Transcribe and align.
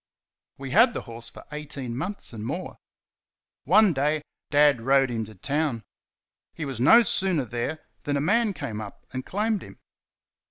We 0.57 0.71
had 0.71 0.93
the 0.93 1.01
horse 1.01 1.29
for 1.29 1.45
eighteen 1.51 1.95
months 1.95 2.33
and 2.33 2.43
more. 2.43 2.77
One 3.65 3.93
day 3.93 4.23
Dad 4.49 4.81
rode 4.81 5.11
him 5.11 5.25
to 5.25 5.35
town. 5.35 5.83
He 6.55 6.65
was 6.65 6.79
no 6.79 7.03
sooner 7.03 7.45
there 7.45 7.85
than 8.05 8.17
a 8.17 8.19
man 8.19 8.53
came 8.53 8.81
up 8.81 9.05
and 9.13 9.23
claimed 9.23 9.61
him. 9.61 9.77